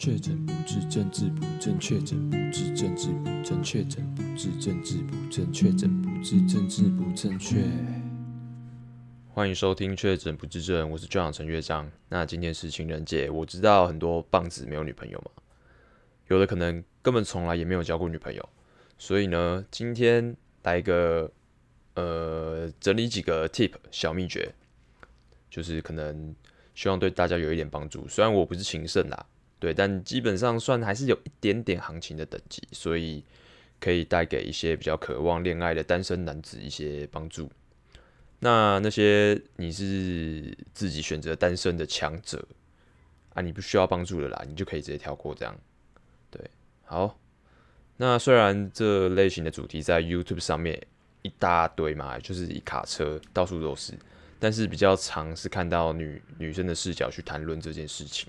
[0.00, 7.62] 确诊不治，政治不正确；确诊不治，政治不正确；确诊不治，政治不正确；确诊不治，政治不正确。
[9.28, 11.86] 欢迎收听《确诊不治症》，我是队长陈乐章。
[12.08, 15.42] 那今天是情人节，我知道很多棒子没有女朋友嘛，
[16.28, 18.48] 有的可能根本从来也没有交过女朋友，
[18.96, 21.30] 所以呢，今天来一个
[21.92, 24.50] 呃，整理几个 tip 小秘诀，
[25.50, 26.34] 就是可能
[26.74, 28.08] 希望对大家有一点帮助。
[28.08, 29.26] 虽然我不是情圣啦。
[29.60, 33.22] 对，但基本上算还是有一点点行情的等级，所以
[33.78, 37.48] 可以带给一些比较渴望恋爱的单身男子一些帮助。
[38.38, 42.42] 那那些你是自己选择单身的强者
[43.34, 45.54] 啊，你不需要帮助的啦，你就可以直接跳过这样。
[46.30, 46.42] 对，
[46.84, 47.20] 好。
[47.98, 50.82] 那虽然这类型的主题在 YouTube 上面
[51.20, 53.92] 一大堆嘛，就是一卡车到处都是，
[54.38, 58.26] 但是比较常是看到女女生的视角去谈论这件事情。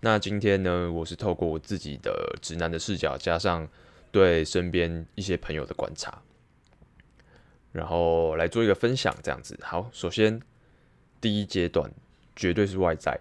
[0.00, 3.66] 那今天呢，我是透过我自己的直男的视角，加上
[4.12, 6.22] 对身边一些朋友的观察，
[7.72, 9.58] 然后来做一个分享，这样子。
[9.62, 10.40] 好，首先
[11.20, 11.90] 第一阶段
[12.36, 13.18] 绝对是外在。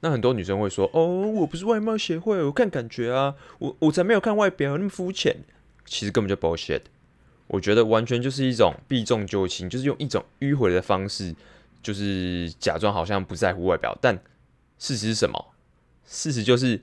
[0.00, 5.36] 那很多女生会说：“哦，我不是外貌协会，我看感觉啊，我我才没有看外表，那么肤浅。”
[5.86, 6.82] 其实根本就 bullshit。
[7.46, 11.34] 我觉得完全就是一种避重就轻，就是用一种迂回的方式，
[11.82, 14.14] 就是假装好像不在乎外表，但
[14.78, 15.53] 事实是什么？
[16.06, 16.80] 事实就是，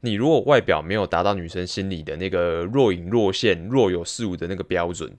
[0.00, 5.16] 你如果外表没有达到女生心里的那个若隐若现、若有似无的那个标准，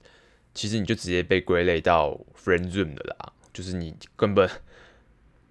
[0.54, 3.32] 其实你就直接被归类到 friend zone 的啦。
[3.52, 4.48] 就是你根本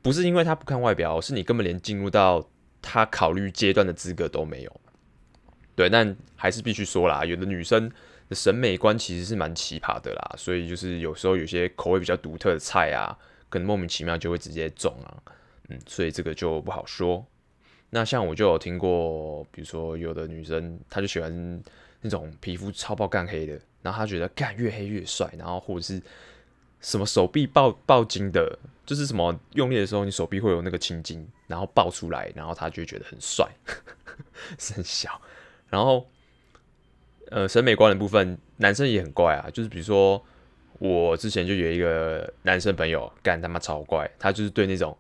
[0.02, 2.48] 不是因为他不看外表，是你根本连进入到
[2.82, 4.82] 他考虑阶段的资格都没有。
[5.76, 7.92] 对，但还是必须说啦，有的女生
[8.30, 13.18] 的审美观其实是蛮奇葩的啦，所以就是有时候有些口味比较独特的菜啊，
[13.50, 15.18] 可能莫名其妙就会直接中啊。
[15.70, 17.26] 嗯，所以这个就不好说。
[17.96, 21.64] 那像我就有听过，比如说有的女生，她就喜欢
[22.02, 26.02] 那种皮肤超爆干黑的，然后她觉得干越黑越帅，然后或者是
[26.82, 33.50] 什么手臂爆爆筋的，就是什么用力的时候你手臂会有那个青筋，然后爆出来，然后她就觉得很帅，
[34.60, 35.22] 是很小。
[35.70, 36.06] 然后
[37.32, 40.22] 呃审美观的部分，男生也很怪啊，就是比如说
[40.80, 44.98] 我之前就有一个男生朋友，干他妈超怪，他就是对那种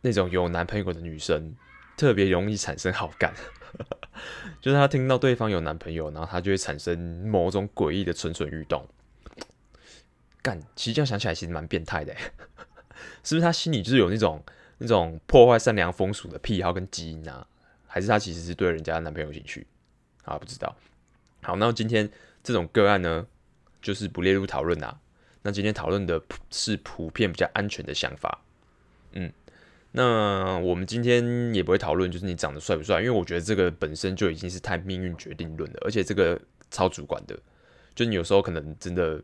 [0.00, 1.52] 那种有男朋友的女生。
[1.98, 3.34] 特别容易产生好感，
[4.62, 8.86] 就是他听到对方有男朋友，然后他就会产生某种诡异的蠢蠢欲动。
[10.40, 12.14] 干，其实这样想起来其实蛮变态的，
[13.24, 13.40] 是不是？
[13.40, 14.42] 他心里就是有那种
[14.78, 17.44] 那种破坏善良风俗的癖好跟基因啊？
[17.88, 19.66] 还是他其实是对人家男朋友有兴趣？
[20.24, 20.74] 啊，不知道。
[21.42, 22.08] 好，那今天
[22.44, 23.26] 这种个案呢，
[23.82, 25.00] 就是不列入讨论啊。
[25.42, 28.40] 那今天讨论的是普遍比较安全的想法，
[29.12, 29.32] 嗯。
[29.90, 36.38] 那我们今天也不会讨论，就是你长得帅不帅，因为我觉得这个本身就已经是太命运决定论了，而且这个
[36.70, 37.36] 超主观的，
[37.94, 39.20] 就你有时候可能真的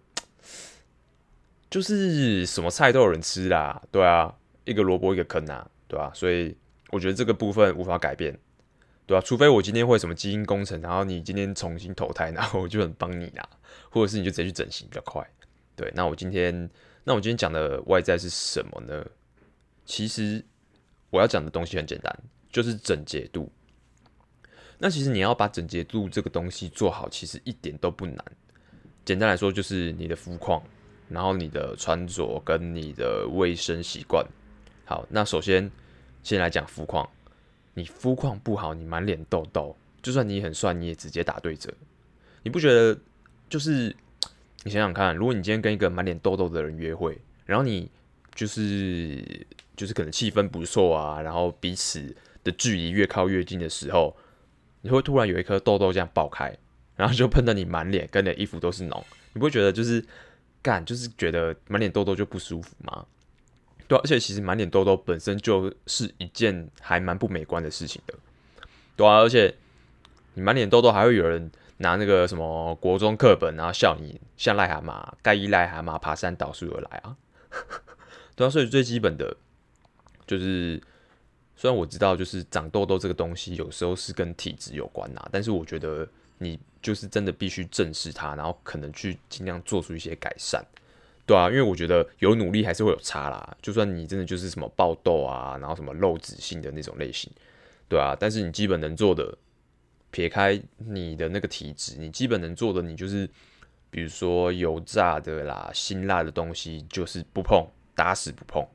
[1.70, 6.10] 就是什么菜都有人吃啦，对啊，一个萝卜一个坑啊，对吧？
[6.14, 6.56] 所以
[6.88, 8.36] 我觉得这个部分无法改变，
[9.06, 9.22] 对吧？
[9.25, 13.46] 除非我今天会什么基因工程，然后你今天重新投胎，然后我就很帮你啦，
[13.91, 15.22] 或者是你就直接去整形比较快，
[15.76, 15.92] 对。
[15.94, 16.70] 那我今天，
[17.04, 19.04] 那我今天讲的外在是什么呢？
[19.84, 20.42] 其实。
[21.14, 22.12] 我要讲的东西很简单，
[22.50, 23.48] 就是整洁度。
[24.78, 28.25] 那其实你要把整洁度这个东西做好，其实一点都不难。
[29.04, 30.60] 简单来说，就是你的肤况，
[31.08, 34.26] 然后你的穿着跟你的卫生习惯。
[34.84, 35.70] 好，那首先
[36.25, 37.08] 先来讲肤况。
[37.75, 41.72] 你肤况不好，你满脸痘痘，就算你很帅，你也直接打对折。
[42.42, 42.98] 你不觉得？
[43.48, 43.94] 就是
[44.64, 47.88] 你想想看，如果你今天跟一个满脸痘痘的人约会，然后你
[48.34, 49.46] 就是。
[49.76, 54.16] 就是可能气氛不错啊，然后彼此的距离越靠越近的时候，
[54.82, 56.56] 你会突然有一颗痘痘这样爆开，
[56.94, 59.02] 然后就喷得你满脸，跟你的衣服都是脓，
[59.32, 60.04] 你不会觉得就是
[60.62, 63.04] 干，就是觉得满脸痘痘就不舒服吗？
[63.88, 68.14] 对，而且其实满脸痘痘本身就是一件还蛮不美观的事情的，
[68.96, 69.54] 对啊，而且
[70.34, 77.16] 你满脸痘痘还会有人拿那个什么国中课本，然后笑你像癞蛤蟆，盖伊癞蛤蟆爬山倒树而来啊，
[78.37, 79.37] 对啊，所以最基本的。
[80.26, 80.81] 就是，
[81.56, 90.65] 虽然我知道，就是长痘痘这个东西有时候是跟体质有关呐，但是我觉得你就是真的必须正视它，然后可能去尽量做出一些改善，
[91.26, 93.56] 对啊，因为我觉得有努力还是会有差啦。
[93.62, 97.31] 就算你真的就是什么爆痘啊，然后什么肉脂性的那种类型，
[97.88, 99.37] 对啊，但是你基本能做的，
[100.11, 103.29] 撇开你的那个体质，你基本能做的，你就是
[103.91, 108.67] 比如说油炸的啦、辛辣的东西，就是不碰，打死不碰。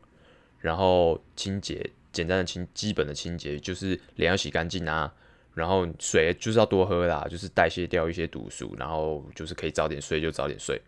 [0.60, 5.14] 然后清洁简单的清基本的清洁，就是脸要洗干净啊，
[5.54, 10.82] 然后水就是要多喝啦，就是代谢掉一些毒素，然后就是可以早点睡就早点睡，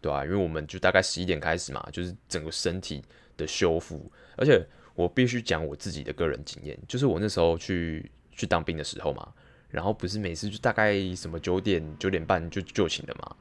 [0.00, 0.24] 对吧、啊？
[0.24, 3.02] 因为我们就大概十一点开始嘛，就是整个身体
[3.36, 4.64] 的修复，而且
[4.94, 9.32] 我必须讲我自己的个人经验，就是我那时候去去当兵的时候嘛，
[9.70, 13.36] 然后不是每次就大概什么九点九点半就就寝了嘛。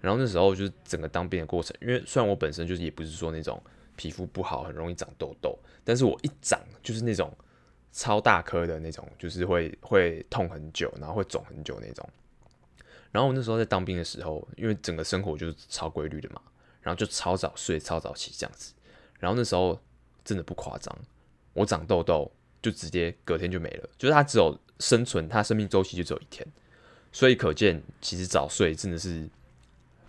[0.00, 3.62] 然后那时候就是整个当兵的过程，因为虽然我本身就是也不是说那种
[4.00, 7.30] 皮肤不好，很容易长痘痘，但是我一长就是那种
[7.92, 12.08] 超大颗的那种，就是会会痛很久，然后会肿很久那种。
[13.12, 16.40] 然后我那时候在当兵的时候，因为整个生活就是超规律的嘛，
[16.80, 18.72] 然后就超早睡、超早起这样子。
[19.18, 19.78] 然后那时候
[20.24, 20.98] 真的不夸张，
[21.52, 22.32] 我长痘痘
[22.62, 26.46] 就直接隔天就没了，就是它只有生存，它生命周期就只有一天。
[27.12, 29.28] 所以可见，其实早睡真的是。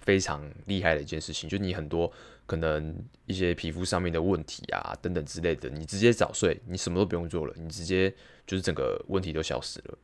[0.04, 2.12] 非常厉害的一件事情，就你很多
[2.52, 2.94] 可能
[3.28, 8.14] 一些皮肤上面的问题啊等等之类的，你直接早睡，你什么都不用做了，你直接
[8.46, 9.98] 就是整个问题都消失了，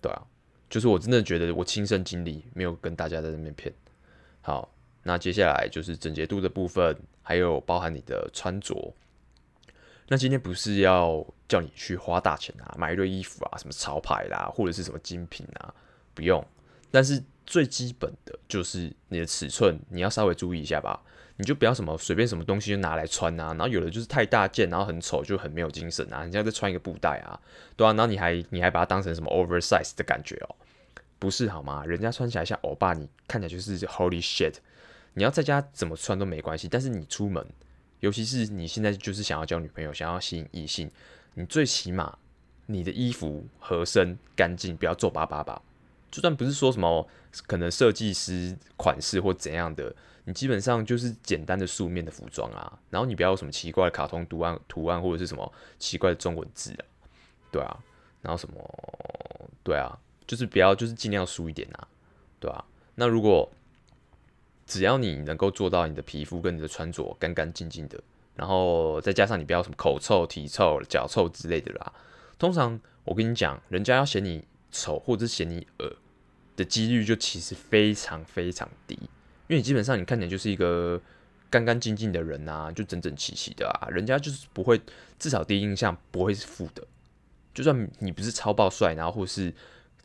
[0.00, 0.22] 对啊，
[0.68, 3.74] 就是我真的觉得我亲身经历，没有跟大家在那边骗。
[4.40, 4.72] 好，
[5.02, 8.94] 那接下来就是整洁度的部分，还有包含你的穿着。
[10.06, 15.74] 那今天不是要叫你去花大钱啊，买一堆衣服啊，什么潮牌啦，或者是什么精品啊，
[16.14, 16.46] 不用，
[16.92, 17.20] 但是。
[17.46, 21.02] 最基本的就是你的尺寸，你要稍微注意一下吧。
[21.40, 26.20] 你就不要什么随便什么东西就拿来穿啊，然后有的就是太大件，然后很丑，就很没有精神啊。
[26.20, 27.40] 人家在穿一个布袋啊，
[27.76, 30.54] 对啊，然后你还你还把它当成什么 oversize 的感觉哦，
[31.18, 31.82] 不是好吗？
[31.86, 34.56] 人家穿起来像欧巴，你看起来就是 holy shit。
[35.14, 37.42] 你要在家怎么穿都没关系，但是你出门，
[38.00, 40.90] 尤其是你现在就是想要交女朋友，想要吸引异性，
[41.32, 42.18] 你最起码
[42.66, 45.62] 你的衣服合身干净，不要皱巴巴吧。
[46.10, 47.08] 就算不是说什么
[47.46, 56.82] 可能设计师款式或怎样的，你基本上就是简单的素面的服装啊，然后你不要有什么奇怪的卡通图案图案或者是什么奇怪的中文字啊，
[57.52, 57.78] 对啊，
[58.22, 58.56] 然后什么
[59.62, 59.96] 对啊，
[60.26, 61.86] 就是不要就是尽量素一点啊，
[62.40, 62.64] 对啊，
[62.96, 63.48] 那如果
[64.66, 68.02] 只要你能够做到你的皮肤跟你的穿着干干净净的，
[68.34, 71.92] 然后再加上你不要什么口臭、体臭、脚臭之类的啦，
[72.38, 74.44] 通常我跟你讲，人家要嫌你。
[74.70, 75.96] 丑或者嫌你恶
[76.56, 79.08] 的几率就其实非常非常低，因
[79.48, 81.00] 为你基本上你看起来就是一个
[81.48, 84.80] 干干净净的人啊，就整整齐齐的啊，人家就是不会，
[85.18, 86.86] 至少第一印象不会是负的。
[87.54, 89.52] 就算你不是超爆帅，然后或是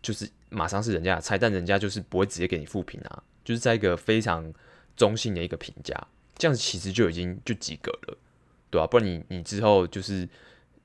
[0.02, 4.52] 就是马上是人家的菜，但人家就是不会直接给你负评啊，就是在一个非常
[4.96, 6.08] 中性的一个评价，
[6.38, 8.18] 这样子其实就已经就及格了，
[8.70, 8.88] 对吧？
[8.88, 10.28] 不然你你之后就是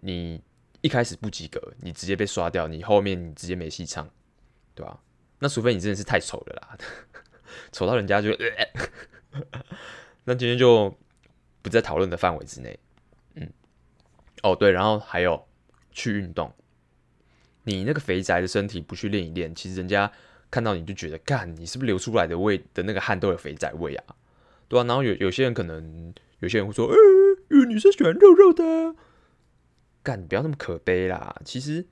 [0.01, 0.41] 你。
[0.83, 4.09] 一开始不及格，你直接被刷掉，你后面你直接没戏唱，
[4.75, 5.01] 对吧？
[5.39, 6.79] 那除非你真的是太丑了啦，
[7.73, 8.31] 丑到人家就，
[10.25, 10.95] 那今天就
[11.63, 12.79] 不在讨论的范围之内。
[13.35, 13.51] 嗯，
[14.43, 15.47] 哦对，然后还有
[15.91, 16.53] 去运动，
[17.65, 20.11] 你那个肥宅的身体不去练一练，其实人家
[20.51, 24.15] 看到你就觉得，干你是不是流出来的味的那个汗都有肥宅味啊？
[24.69, 26.97] 对啊，然后有有些人可能有些人会说，呃，
[27.49, 28.95] 有女生喜欢肉肉的。
[30.03, 31.41] 干，不要那么可悲啦！
[31.45, 31.85] 其实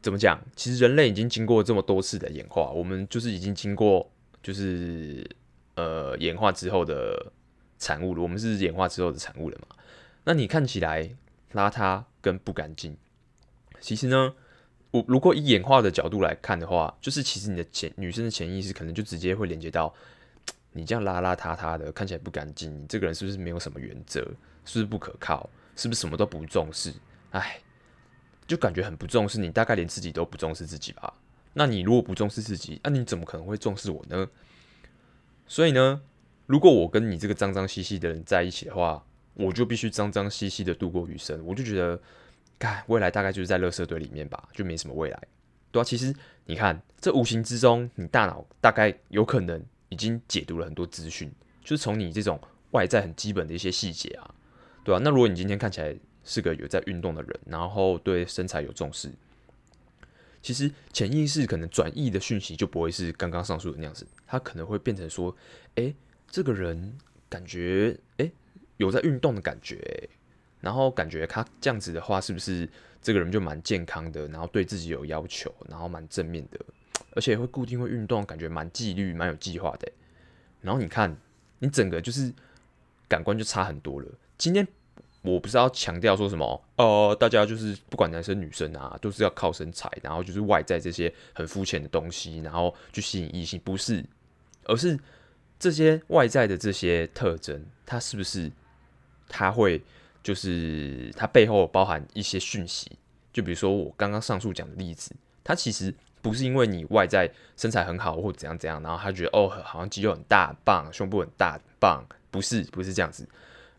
[0.00, 0.40] 怎么讲？
[0.54, 4.10] 其实人类已经经过这么多次的演化，我们就是已经经过，
[4.42, 5.28] 就是
[5.74, 7.32] 呃演化之后的
[7.78, 8.22] 产物了。
[8.22, 9.76] 我们是演化之后的产物了嘛？
[10.24, 11.10] 那你看起来
[11.52, 12.96] 邋遢跟不干净，
[13.80, 14.34] 其实呢，
[14.92, 19.92] 我如果以演化的角度来看的话，就是其实你的潜女生的潜意识可能就直接会连接到
[20.72, 24.20] 你这样邋邋遢遢的，看起来不干净，你这个人是不是没有什么原则？
[24.64, 25.48] 是不是不可靠？
[25.78, 26.92] 是不是什么都不重视？
[27.30, 27.60] 哎，
[28.48, 31.14] 就感觉很不重视你，大概连自己都不重视自己吧？
[31.52, 34.28] 那你如果不重视自己，那、你怎么可能会重视我呢？
[35.46, 36.02] 所以呢，
[36.46, 39.04] 如果我跟你这个脏脏兮兮的人在一起的话，
[39.34, 41.40] 我就必须脏脏兮兮的度过余生。
[41.46, 42.00] 我就觉得，
[42.58, 45.22] 看未来大概就是在垃圾堆里面吧，就没什么未来。
[45.70, 46.12] 对啊，其实
[46.46, 51.30] 你看，这无形之中，你大脑大概有可能已经解读了很多资讯，
[51.62, 52.40] 就是从你这种
[52.72, 54.34] 外在很基本的一些细节啊。
[54.88, 59.12] 对啊，那如果你今天看起来是个有在运动的人，然后对身材有重视，
[60.40, 65.36] 其实潜意识可能转译的讯息就不会是刚刚上述的那样子，他可能会变成说，
[65.74, 65.94] 哎，
[66.30, 66.96] 这个人
[67.28, 68.32] 感觉哎
[68.78, 70.08] 有在运动的感觉，
[70.62, 72.66] 然后感觉他这样子的话，是不是
[73.02, 76.58] 这个人就蛮健康的，然后对自己有要求，然后蛮正面的，
[77.10, 79.86] 而且会固定会运动，感觉蛮纪律、蛮有计划的。
[80.62, 81.14] 然后你看，
[81.58, 82.32] 你整个就是
[83.06, 84.08] 感官就差很多了。
[84.38, 84.66] 今天。
[85.22, 94.04] 我不是要强调说什么，呃，大家就是不管男生女生啊，都是要靠身材，然后就是外在这些很肤浅的东西，然后去吸引异性，不是，
[94.64, 94.98] 而是
[95.58, 98.50] 这些外在的这些特征，它是不是
[99.28, 99.82] 它会
[100.22, 102.92] 就是它背后包含一些讯息。
[103.32, 105.12] 就比如说我刚刚上述讲的例子，
[105.44, 113.28] 它其实不是因为你外在身材很好或怎样怎样，然后他觉得哦，好像肌肉很大棒，胸部很大棒，不是不是这样子，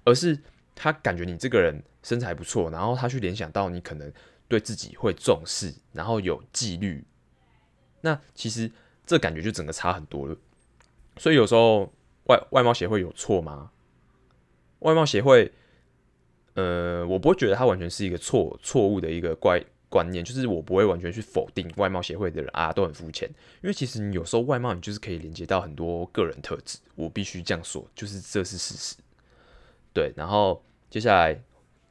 [0.03, 0.38] 而是
[0.81, 4.09] 他感觉你这个人身材不错，然后他去联想到你可能
[4.48, 7.03] 对自己会重视，然后有纪律。
[8.00, 8.71] 那其实
[9.05, 10.36] 这感觉就整个差很多了。
[11.17, 11.91] 所以有时候
[12.27, 13.71] 外外貌协会有错吗？
[14.79, 15.51] 外貌协会，
[16.53, 23.27] 呃，我不会觉得它完全是一个错错误的一个怪观念，就是我不会完全去否定外貌协会的人啊都很肤浅，
[23.62, 28.95] 因为其实你有时候外貌你就是可以连接到很多个人特质，我必须这样说，就是这是事实。
[29.91, 31.34] 对，然后接下来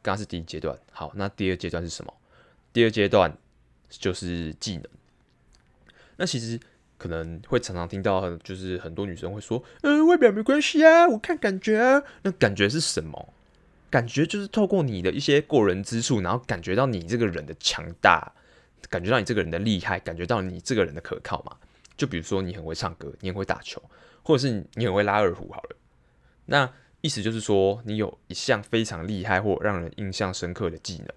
[0.02, 2.12] 刚刚是第一阶段，好，那第二阶段是什么？
[2.72, 3.36] 第二阶段
[3.88, 4.84] 就是技能。
[6.16, 6.58] 那其实。
[6.98, 13.32] 可能会常常听到，就是很多女生会说：“嗯，外表没关系啊，我看感觉啊。”那感觉是什么？
[13.88, 18.32] 感觉就是透过你的一些过人之处，然后感觉到你这个人的强大，
[18.90, 21.56] 感觉到你这个人的厉害，感觉到你这个人的可靠嘛。
[21.96, 23.80] 就比如说你很会唱歌，你很会打球，
[24.24, 25.76] 或者是你很会拉二胡，好了。
[26.46, 26.68] 那
[27.00, 31.08] 意思就是说，你有一项非常厉害或让人印象深刻的技能，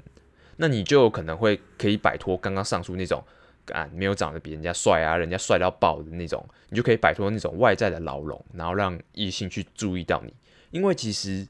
[0.57, 3.23] 那你就可能会可以摆脱刚刚上述那种。
[3.71, 10.33] 啊，没有长得比人家帅啊，人家帅到爆的那种，你就可以摆脱那种外在的牢笼，然后让异性去注意到你。
[10.71, 11.47] 因为其实，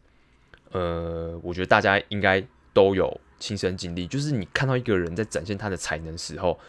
[0.72, 6.60] 呃，我觉得大家应该都有亲身经历，就是你看到一个人在展现他的才能时候，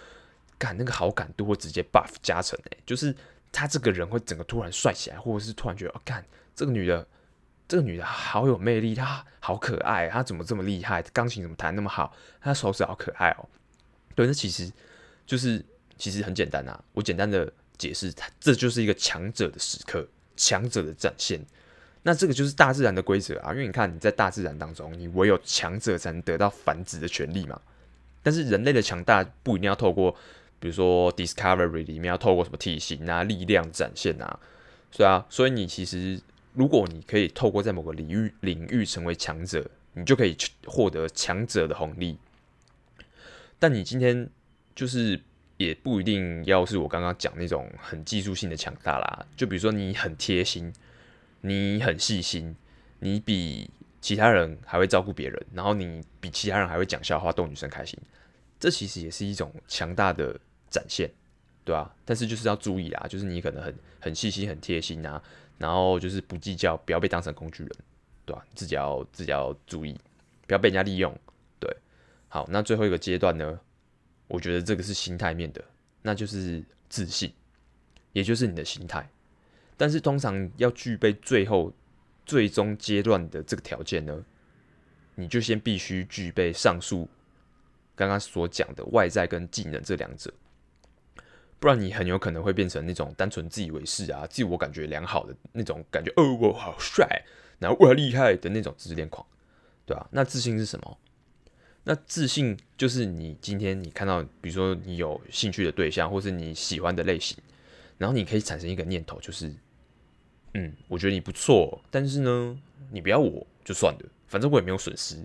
[0.57, 3.15] 干那个好感度会直接 buff 加成诶，就是
[3.51, 7.05] 他这个人会整个突然帅起来，或者是突然觉得，哦，干这个女的，
[7.69, 11.03] 这个女的好有魅力，她好可爱，她怎么这么厉害？
[11.13, 12.15] 钢琴怎么弹那么好？
[12.41, 13.49] 她手指好可爱哦。
[14.15, 14.71] 对，那其实。
[15.25, 15.65] 就是
[15.97, 21.41] 其实很简单啊，我简单的解释，它这就是一个强者的时刻，强者的展现。
[22.03, 27.59] 那这个就是大自然的规则啊，因为你看你在大自然当中，你唯有强者才能得到繁殖的权利嘛。
[28.21, 30.15] 但是人类的强大不一定要透过，
[30.59, 34.41] 比如说 Discovery 里面要透过什么体型啊、力量展现啊，
[34.91, 35.25] 是啊。
[35.31, 36.21] 所以你其实
[36.53, 42.19] 如果你可以透过在某个领域领域成为强者，你就可以获得强者的红利。
[43.59, 44.29] 但你今天。
[44.75, 45.21] 就是
[45.59, 50.73] 也不一定要是我刚刚讲那种很技术性的强大啦，就比如说你很贴心，
[51.43, 52.57] 你很细心，
[53.01, 53.69] 你比
[54.01, 57.99] 其他人还会照顾别人，然后你比其他人还会讲笑话逗女生开心，
[58.59, 60.41] 这其实也是一种强大的
[60.71, 61.11] 展现，
[61.67, 61.95] 对吧？
[62.07, 65.23] 但是就是要注意啊，就是你可能很很细心、很贴心啊，
[65.63, 67.73] 然后就是不计较，不要被当成工具人，
[68.27, 68.45] 对吧？
[68.53, 69.97] 自己要自己要注意，
[70.49, 71.17] 不要被人家利用，
[71.61, 71.73] 对。
[72.27, 73.61] 好，那最后一个阶段呢？
[74.27, 75.63] 我觉得这个是心态面的，
[76.03, 77.33] 那就是自信，
[78.13, 79.09] 也就是你的心态。
[79.77, 81.73] 但是通常要具备最后
[82.27, 84.25] 最终阶段的这个条件呢，
[85.15, 87.09] 你就先必须具备上述
[87.95, 90.33] 刚刚所讲的外在跟技能这两者，
[91.63, 97.07] 不然你很有可能会变成那种单纯自以为是啊、自我感觉良好的那种感觉，哦，我好帅，
[97.61, 99.25] 然后我好厉害的那种自恋狂，
[99.87, 100.09] 对吧？
[100.11, 100.99] 那自信是什么？
[101.85, 107.39] 那自信就是你今天你看到，比如说你有兴趣的对象，或是你喜欢的类型，
[107.97, 109.55] 然后你可以产生一个念头，就是，
[110.55, 112.59] 嗯，我觉得你不错，但是呢，
[112.91, 115.25] 你不要我就算了，反正我也没有损失。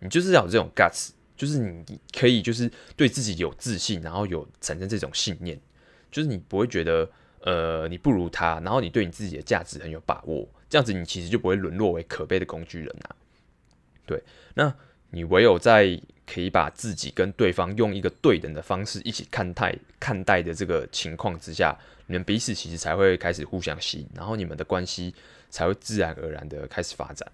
[0.00, 5.60] 你就是要有这种 guts，就是你可以就是对自己有自信，然后有产生这种信念，
[6.10, 7.10] 就是你不会觉得
[7.40, 13.16] 呃你不如他，然后你对你自己的价值很有把握，这样子你其实就不会沦落为可悲的工具人啊。
[14.06, 14.22] 对，
[14.54, 14.74] 那。
[15.10, 21.72] 你唯有在可以把自己跟对方用一个对等的方式一起看待看待的这个情况之下，
[22.08, 25.14] 你们彼此其实才会开始互相吸引，然后你们的关系
[25.50, 27.30] 才会自然而然的开始发展。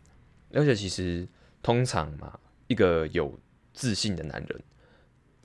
[0.52, 1.26] 而且其实
[1.62, 3.34] 通常嘛，一个有
[3.80, 4.62] 自信的男人，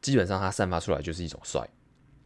[0.01, 1.65] 基本上他散发出来就是一种帅。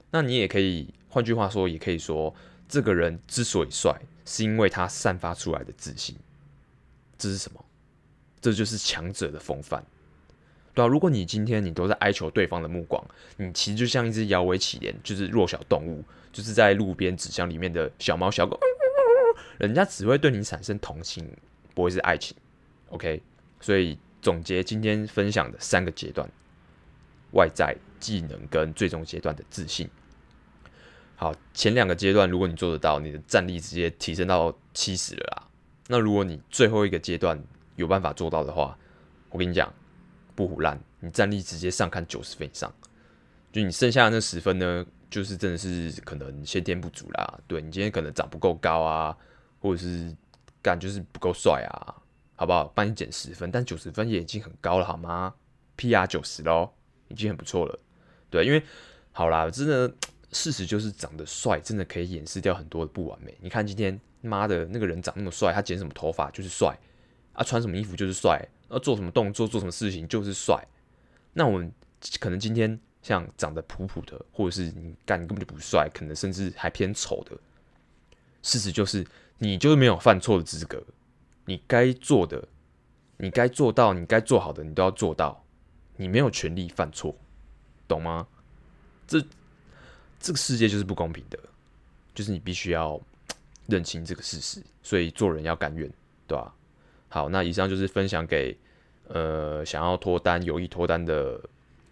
[0.09, 2.33] 那你也可以换句话说，也可以说，
[2.67, 6.15] 这个人之所以帅，是因为他散发出来的自信。
[7.15, 7.63] 这是什么？
[8.41, 9.85] 这就是强者的风范。
[10.73, 13.05] 对啊，如果你今天你都在哀求对方的目光，
[13.37, 18.59] 你其实就像一只摇尾乞怜，就是弱小动物，就是在路边纸箱里面的小猫小狗，
[19.59, 21.29] 人家只会对你产生同情，
[21.75, 22.35] 不会是爱情。
[22.89, 23.21] OK，
[23.59, 26.29] 所以总结今天分享的三个阶段：
[27.31, 29.89] 外在、技能跟最终阶段的自信。
[31.15, 35.47] 好，前两个阶段如果你做得到，你的战力直接提升到七十了啦。
[35.87, 37.41] 那如果你最后一个阶段
[37.75, 38.77] 有办法做到的话，
[39.29, 39.73] 我跟你讲。
[40.35, 42.73] 不胡烂，你战力直接上看九十分以上，
[43.51, 47.39] 就你剩下的那十分呢，就是真的是可能先天不足啦。
[47.45, 49.13] 对，你今天可能长不够高啊，
[49.59, 50.15] 或者是
[50.61, 51.93] 干就是不够帅啊，
[52.39, 52.71] 好不好？
[52.73, 55.35] 帮你减十分，但九十分也已经很高了，好吗
[55.75, 56.73] ？PR 九十咯，
[57.09, 57.77] 已经很不错了。
[58.29, 58.63] 对，因为
[59.11, 59.93] 好啦，真的
[60.31, 63.37] 事实就是长得帅，真的可以掩饰掉很多的不完美。
[63.41, 66.79] 你看今天妈的那个人长那么帅，他剪什么头发就是帅
[67.33, 70.65] 啊，穿什么衣服就是帅，啊，做什么动作做什么事情就是帅。
[71.33, 71.69] 那我们
[72.21, 77.37] 可能今天像长得普普的，或者是你干你根本就不帅，可能甚至还偏丑的。
[78.41, 79.05] 事实就是，
[79.39, 80.81] 你就是没有犯错的资格。
[81.49, 82.47] 你该做的，
[83.17, 85.43] 你该做到，你该做好的，你都要做到。
[85.95, 87.15] 你没有权利犯错，
[87.87, 88.27] 懂吗？
[89.07, 89.19] 这
[90.19, 91.39] 这个世界就是不公平的，
[92.13, 93.01] 就是你必须要
[93.65, 94.61] 认清这个事实。
[94.83, 95.91] 所以做人要甘愿，
[96.27, 96.53] 对吧？
[97.07, 98.55] 好，那以上就是分享给
[99.07, 101.41] 呃想要脱单、有意脱单的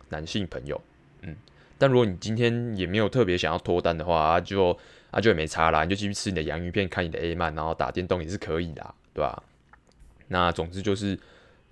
[0.10, 0.80] 男性朋友。
[1.24, 1.36] 嗯，
[1.80, 4.78] 但如果你今天也没有特别想要脱单的话，就。
[5.10, 9.42] 那、啊、就也没差啦，你就继续吃你的洋芋片，看你的 A 漫，然后打电动也是可以的，对吧？
[10.28, 11.20] 那总之就是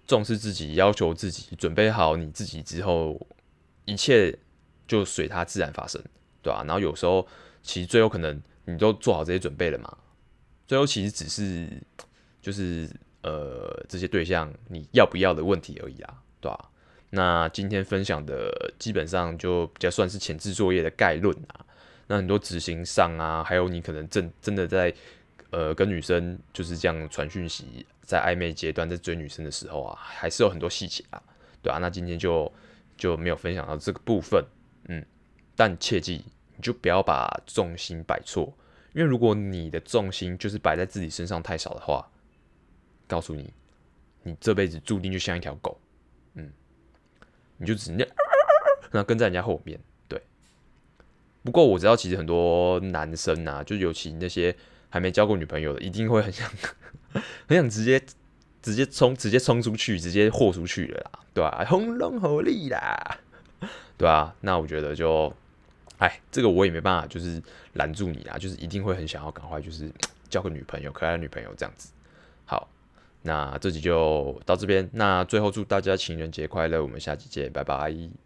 [0.08, 3.22] 重视自己，要求自己，准备好你自己之后，
[3.86, 4.36] 一切
[4.88, 6.02] 就随它自然发生，
[6.42, 6.64] 对吧？
[6.66, 7.28] 然后有时候
[7.62, 9.96] 其实最后可能你都做好这些准备了嘛，
[10.66, 11.70] 最后其实只是
[12.42, 12.90] 就是
[13.22, 16.72] 呃这些对象你要不要的问题而已啊，对吧？
[17.12, 21.64] 那今天分享的基本上就比较算是前置作业的概论啊。
[22.08, 24.92] 那很多执行上啊，还有你可能正真的在
[25.56, 31.24] 呃跟女生就是这样传讯息，在暧昧阶段在追女生的时候啊，还是有很多细节啊，
[31.62, 32.52] 对啊，那今天就
[32.98, 34.44] 就没有分享到这个部分，
[34.90, 35.06] 嗯，
[35.56, 36.26] 但切记
[36.58, 38.54] 你就不要把重心摆错，
[38.92, 42.06] 因为如果你的重心就是摆在自己身上太少的话，
[43.08, 43.54] 告诉你，
[44.24, 45.80] 你这辈子注定就像一条狗，
[46.34, 46.52] 嗯，
[47.56, 48.06] 你就只能
[48.92, 49.80] 那跟在人家后面。
[50.10, 50.22] 对
[51.44, 54.54] 不过我知道，其实很多男生啊，就尤其那些
[54.90, 56.50] 还没交过女朋友的，一定会很想，
[57.48, 58.02] 很想直接
[58.62, 61.66] 直接冲，直接冲出去，直接豁出去了啦，对吧、啊？
[61.66, 63.18] 轰隆火力啦，
[63.98, 64.34] 对、啊？
[64.42, 65.34] 那我觉得就，
[65.98, 67.42] 哎，这个我也没办法，就是
[67.74, 69.90] 拦住你啊，就是一定会很想要赶快就是
[70.30, 71.92] 交个女朋友，可爱的女朋友这样子。
[72.46, 72.68] 好，
[73.22, 78.25] 那这集就到这边，那最后祝大家情人节快乐，我们下期见，拜拜。